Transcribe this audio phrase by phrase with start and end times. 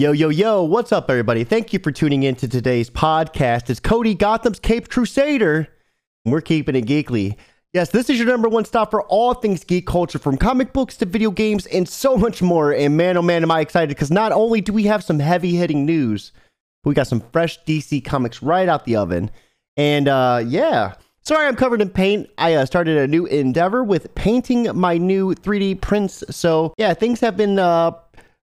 [0.00, 1.42] Yo, yo, yo, what's up, everybody?
[1.42, 3.68] Thank you for tuning in to today's podcast.
[3.68, 5.66] It's Cody Gotham's Cape Crusader,
[6.24, 7.34] and we're keeping it geekly.
[7.72, 10.96] Yes, this is your number one stop for all things geek culture, from comic books
[10.98, 12.70] to video games and so much more.
[12.72, 15.56] And man, oh man, am I excited because not only do we have some heavy
[15.56, 16.30] hitting news,
[16.84, 19.32] we got some fresh DC comics right out the oven.
[19.76, 22.30] And uh, yeah, sorry I'm covered in paint.
[22.38, 26.22] I uh, started a new endeavor with painting my new 3D prints.
[26.30, 27.90] So yeah, things have been uh,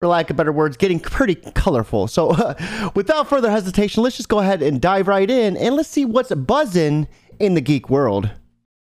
[0.00, 2.06] for lack of better words, getting pretty colorful.
[2.06, 5.88] So, uh, without further hesitation, let's just go ahead and dive right in and let's
[5.88, 8.30] see what's buzzing in the geek world.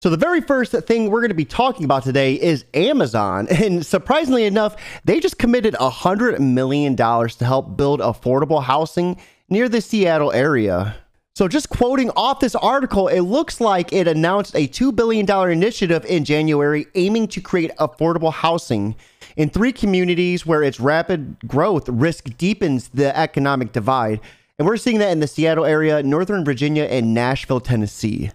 [0.02, 3.48] So, the very first thing we're going to be talking about today is Amazon.
[3.66, 4.76] And surprisingly enough,
[5.06, 9.20] they just committed $100 million to help build affordable housing
[9.50, 10.96] near the Seattle area.
[11.36, 16.06] So, just quoting off this article, it looks like it announced a $2 billion initiative
[16.06, 18.96] in January aiming to create affordable housing
[19.36, 24.20] in three communities where its rapid growth risk deepens the economic divide.
[24.58, 28.32] And we're seeing that in the Seattle area, Northern Virginia, and Nashville, Tennessee.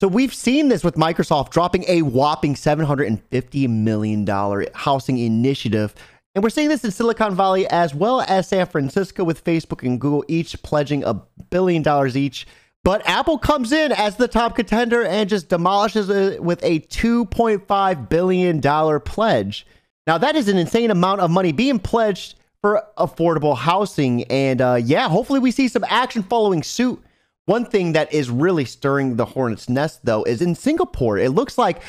[0.00, 4.26] So we've seen this with Microsoft dropping a whopping $750 million
[4.72, 5.92] housing initiative.
[6.36, 10.00] And we're seeing this in Silicon Valley as well as San Francisco with Facebook and
[10.00, 11.14] Google each pledging a
[11.50, 12.46] billion dollars each.
[12.84, 18.08] But Apple comes in as the top contender and just demolishes it with a $2.5
[18.08, 19.66] billion pledge.
[20.08, 24.24] Now, that is an insane amount of money being pledged for affordable housing.
[24.24, 27.04] And uh, yeah, hopefully we see some action following suit.
[27.44, 31.18] One thing that is really stirring the hornet's nest, though, is in Singapore.
[31.18, 31.82] It looks like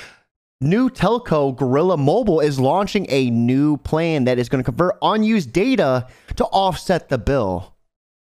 [0.59, 5.53] new telco Gorilla Mobile is launching a new plan that is going to convert unused
[5.53, 7.73] data to offset the bill.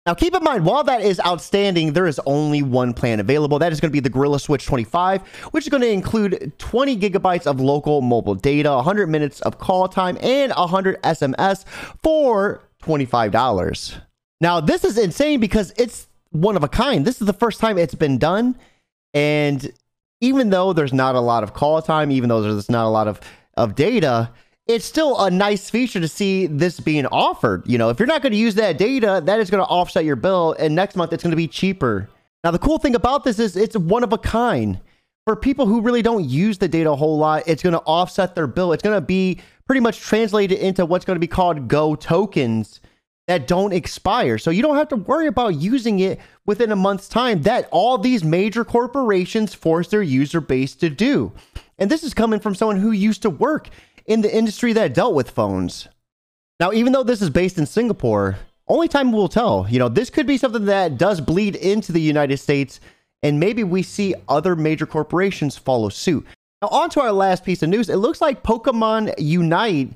[0.04, 3.60] Now, keep in mind, while that is outstanding, there is only one plan available.
[3.60, 5.22] That is going to be the Gorilla Switch 25,
[5.52, 9.86] which is going to include 20 gigabytes of local mobile data, 100 minutes of call
[9.86, 11.64] time, and 100 SMS
[12.02, 14.00] for $25.
[14.40, 17.04] Now, this is insane because it's one of a kind.
[17.04, 18.56] This is the first time it's been done.
[19.14, 19.72] And
[20.20, 23.06] even though there's not a lot of call time, even though there's not a lot
[23.06, 23.20] of,
[23.56, 24.30] of data,
[24.66, 27.66] it's still a nice feature to see this being offered.
[27.66, 30.04] You know, if you're not going to use that data, that is going to offset
[30.04, 32.08] your bill, and next month it's going to be cheaper.
[32.44, 34.80] Now, the cool thing about this is it's one of a kind.
[35.24, 38.34] For people who really don't use the data a whole lot, it's going to offset
[38.34, 38.72] their bill.
[38.72, 42.80] It's going to be pretty much translated into what's going to be called Go tokens
[43.28, 44.36] that don't expire.
[44.36, 47.98] So you don't have to worry about using it within a month's time that all
[47.98, 51.32] these major corporations force their user base to do.
[51.78, 53.70] And this is coming from someone who used to work
[54.06, 55.88] in the industry that dealt with phones.
[56.60, 59.66] Now, even though this is based in Singapore, only time will tell.
[59.68, 62.80] You know, this could be something that does bleed into the United States,
[63.22, 66.24] and maybe we see other major corporations follow suit.
[66.60, 67.88] Now, on to our last piece of news.
[67.88, 69.94] It looks like Pokemon Unite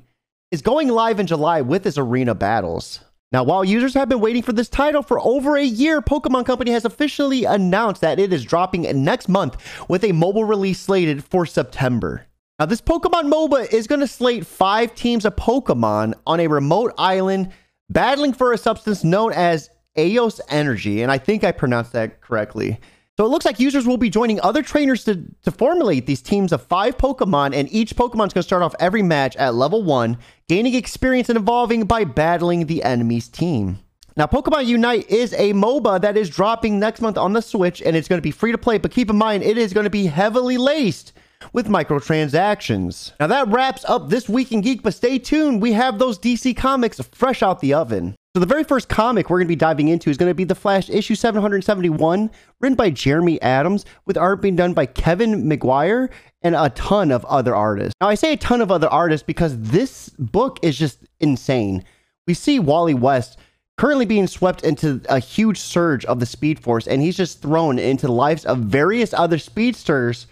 [0.51, 2.99] is going live in July with its arena battles.
[3.31, 6.71] Now, while users have been waiting for this title for over a year, Pokemon Company
[6.71, 9.57] has officially announced that it is dropping next month
[9.89, 12.25] with a mobile release slated for September.
[12.59, 16.91] Now, this Pokemon MOBA is going to slate five teams of Pokemon on a remote
[16.97, 17.51] island
[17.87, 22.79] battling for a substance known as Aeos Energy, and I think I pronounced that correctly.
[23.15, 26.51] So it looks like users will be joining other trainers to, to formulate these teams
[26.51, 29.83] of five Pokemon, and each Pokemon is going to start off every match at level
[29.83, 30.17] one,
[30.49, 33.77] gaining experience and evolving by battling the enemy's team.
[34.15, 37.95] Now, Pokemon Unite is a MOBA that is dropping next month on the Switch, and
[37.95, 39.91] it's going to be free to play, but keep in mind, it is going to
[39.91, 41.13] be heavily laced
[41.53, 43.11] with microtransactions.
[43.19, 45.61] Now that wraps up this week in Geek, but stay tuned.
[45.61, 48.15] We have those DC comics fresh out the oven.
[48.35, 50.43] So the very first comic we're going to be diving into is going to be
[50.43, 52.29] The Flash issue 771,
[52.61, 56.11] written by Jeremy Adams, with art being done by Kevin Maguire
[56.43, 57.95] and a ton of other artists.
[57.99, 61.83] Now I say a ton of other artists because this book is just insane.
[62.27, 63.39] We see Wally West
[63.77, 67.79] currently being swept into a huge surge of the Speed Force, and he's just thrown
[67.79, 70.27] into the lives of various other speedsters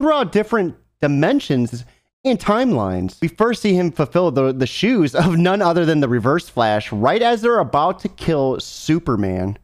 [0.00, 1.84] throughout different dimensions
[2.24, 3.20] and timelines.
[3.20, 6.90] We first see him fulfill the, the shoes of none other than the Reverse Flash
[6.90, 9.58] right as they're about to kill Superman.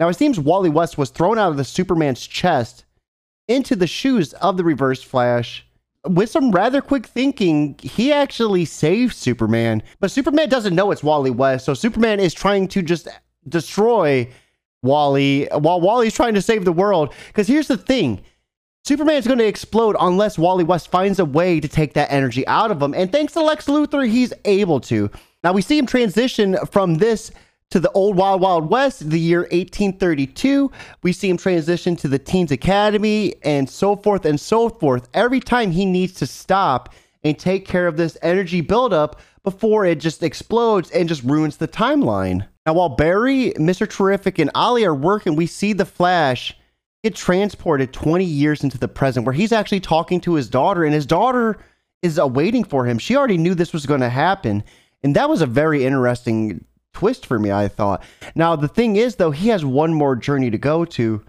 [0.00, 2.84] Now, it seems Wally West was thrown out of the Superman's chest
[3.46, 5.66] into the shoes of the Reverse Flash.
[6.06, 9.82] With some rather quick thinking, he actually saved Superman.
[9.98, 13.08] But Superman doesn't know it's Wally West, so Superman is trying to just
[13.48, 14.30] destroy
[14.82, 17.12] Wally while Wally's trying to save the world.
[17.26, 18.22] Because here's the thing
[18.88, 22.46] Superman is going to explode unless Wally West finds a way to take that energy
[22.46, 22.94] out of him.
[22.94, 25.10] And thanks to Lex Luthor, he's able to.
[25.44, 27.30] Now we see him transition from this
[27.68, 30.72] to the old Wild Wild West, the year 1832.
[31.02, 35.06] We see him transition to the Teens Academy and so forth and so forth.
[35.12, 40.00] Every time he needs to stop and take care of this energy buildup before it
[40.00, 42.48] just explodes and just ruins the timeline.
[42.64, 43.86] Now, while Barry, Mr.
[43.86, 46.54] Terrific, and Ollie are working, we see the Flash
[47.02, 50.94] get transported 20 years into the present where he's actually talking to his daughter, and
[50.94, 51.58] his daughter
[52.02, 52.98] is awaiting for him.
[52.98, 54.64] She already knew this was going to happen.
[55.02, 58.02] And that was a very interesting twist for me, I thought.
[58.34, 61.24] Now, the thing is, though, he has one more journey to go to,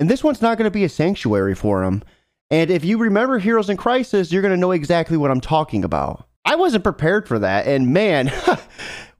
[0.00, 2.02] and this one's not going to be a sanctuary for him.
[2.50, 5.84] And if you remember Heroes in Crisis, you're going to know exactly what I'm talking
[5.84, 6.26] about.
[6.44, 8.32] I wasn't prepared for that, and man,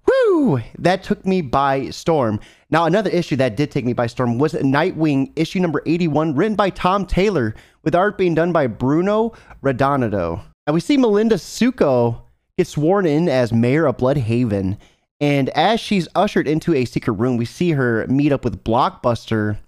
[0.78, 2.40] that took me by storm.
[2.70, 6.56] Now, another issue that did take me by storm was Nightwing issue number 81, written
[6.56, 9.32] by Tom Taylor, with art being done by Bruno
[9.62, 10.42] Redondo.
[10.66, 12.22] Now, we see Melinda Zucco
[12.56, 14.78] get sworn in as mayor of Blüdhaven,
[15.20, 19.58] and as she's ushered into a secret room, we see her meet up with Blockbuster.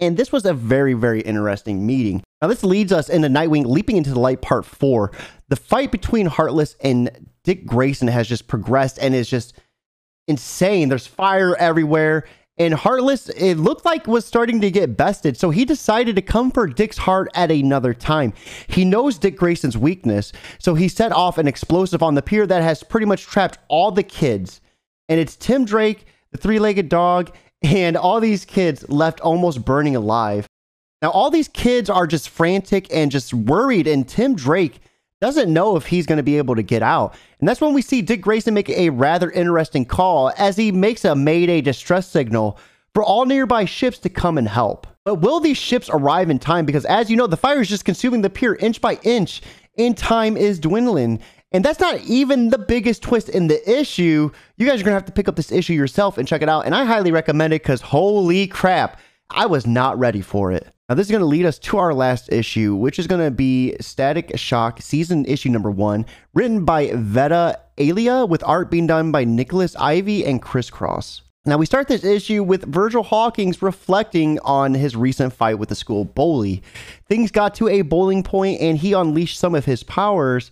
[0.00, 2.22] And this was a very, very interesting meeting.
[2.40, 5.10] Now, this leads us into Nightwing Leaping into the Light Part 4.
[5.48, 9.54] The fight between Heartless and Dick Grayson has just progressed and is just
[10.28, 10.88] insane.
[10.88, 12.24] There's fire everywhere.
[12.58, 16.50] And Heartless, it looked like was starting to get bested, so he decided to come
[16.50, 18.32] for Dick's heart at another time.
[18.66, 22.62] He knows Dick Grayson's weakness, so he set off an explosive on the pier that
[22.62, 24.60] has pretty much trapped all the kids.
[25.08, 27.32] And it's Tim Drake, the three legged dog,
[27.62, 30.48] and all these kids left almost burning alive.
[31.00, 34.80] Now, all these kids are just frantic and just worried, and Tim Drake
[35.20, 37.14] doesn't know if he's going to be able to get out.
[37.40, 41.04] And that's when we see Dick Grayson make a rather interesting call as he makes
[41.04, 42.58] a Mayday distress signal
[42.94, 44.86] for all nearby ships to come and help.
[45.04, 46.66] But will these ships arrive in time?
[46.66, 49.42] Because as you know, the fire is just consuming the pier inch by inch,
[49.76, 51.20] and time is dwindling.
[51.50, 54.30] And that's not even the biggest twist in the issue.
[54.56, 56.48] You guys are going to have to pick up this issue yourself and check it
[56.48, 56.66] out.
[56.66, 59.00] And I highly recommend it because holy crap,
[59.30, 60.68] I was not ready for it.
[60.88, 63.30] Now, this is going to lead us to our last issue, which is going to
[63.30, 69.12] be Static Shock Season Issue Number One, written by Vita Ayala, with art being done
[69.12, 71.20] by Nikolas Ivey and Chris Cross.
[71.44, 75.74] Now, we start this issue with Virgil Hawkins reflecting on his recent fight with the
[75.74, 76.62] school bully.
[77.06, 80.50] Things got to a boiling point, and he unleashed some of his powers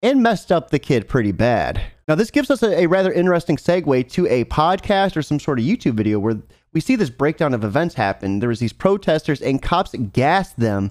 [0.00, 1.82] and messed up the kid pretty bad.
[2.06, 5.58] Now, this gives us a, a rather interesting segue to a podcast or some sort
[5.58, 6.36] of YouTube video where
[6.72, 8.38] we see this breakdown of events happen.
[8.38, 10.90] There was these protesters and cops gassed them,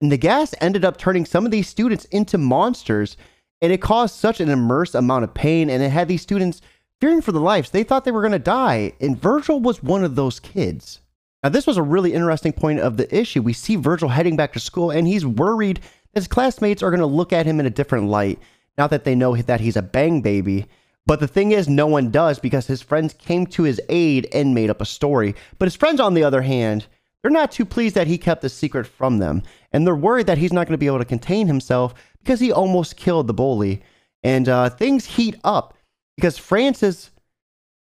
[0.00, 3.16] and the gas ended up turning some of these students into monsters,
[3.60, 6.60] and it caused such an immense amount of pain, and it had these students
[7.00, 7.70] fearing for their lives.
[7.70, 11.00] They thought they were going to die, and Virgil was one of those kids.
[11.42, 13.40] Now, this was a really interesting point of the issue.
[13.40, 15.80] We see Virgil heading back to school, and he's worried
[16.14, 18.38] his classmates are going to look at him in a different light
[18.76, 20.66] now that they know that he's a bang baby.
[21.06, 24.54] But the thing is, no one does because his friends came to his aid and
[24.54, 25.34] made up a story.
[25.58, 26.86] But his friends, on the other hand,
[27.22, 29.42] they're not too pleased that he kept the secret from them.
[29.72, 32.52] And they're worried that he's not going to be able to contain himself because he
[32.52, 33.82] almost killed the bully.
[34.22, 35.74] And uh, things heat up
[36.16, 37.10] because Francis,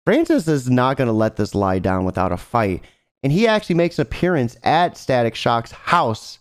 [0.04, 2.82] Francis is not going to let this lie down without a fight.
[3.22, 6.38] And he actually makes an appearance at Static Shock's house.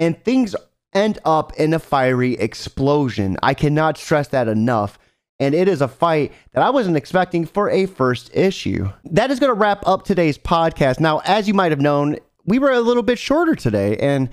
[0.00, 0.56] And things
[0.94, 3.36] end up in a fiery explosion.
[3.42, 4.98] I cannot stress that enough
[5.40, 8.90] and it is a fight that I wasn't expecting for a first issue.
[9.04, 11.00] That is going to wrap up today's podcast.
[11.00, 14.28] Now, as you might have known, we were a little bit shorter today, and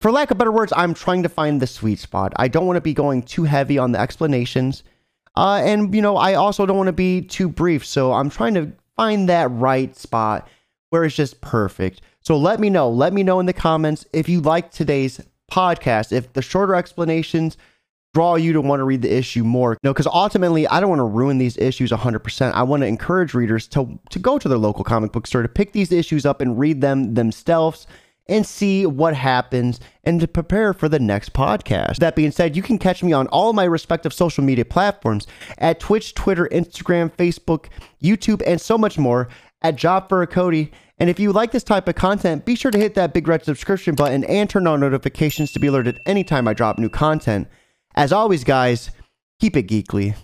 [0.00, 2.32] for lack of better words, I'm trying to find the sweet spot.
[2.36, 4.82] I don't want to be going too heavy on the explanations,
[5.36, 7.84] uh, and you know, I also don't want to be too brief.
[7.86, 10.48] So I'm trying to find that right spot
[10.90, 12.02] where it's just perfect.
[12.20, 12.90] So let me know.
[12.90, 15.20] Let me know in the comments if you like today's
[15.50, 16.12] podcast.
[16.12, 17.56] If the shorter explanations
[18.14, 19.78] draw you to want to read the issue more.
[19.82, 22.52] No, because ultimately, I don't want to ruin these issues 100%.
[22.52, 25.48] I want to encourage readers to, to go to their local comic book store to
[25.48, 27.86] pick these issues up and read them themselves
[28.28, 31.96] and see what happens and to prepare for the next podcast.
[31.96, 35.26] That being said, you can catch me on all my respective social media platforms
[35.58, 37.66] at Twitch, Twitter, Instagram, Facebook,
[38.02, 39.28] YouTube, and so much more
[39.62, 40.70] at Job for a Cody.
[40.98, 43.44] And if you like this type of content, be sure to hit that big red
[43.44, 47.48] subscription button and turn on notifications to be alerted anytime I drop new content.
[47.94, 48.90] As always, guys,
[49.40, 50.14] keep it geekly.